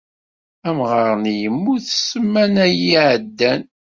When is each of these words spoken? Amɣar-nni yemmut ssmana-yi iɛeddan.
Amɣar-nni 0.67 1.33
yemmut 1.41 1.85
ssmana-yi 1.99 2.91
iɛeddan. 2.97 3.61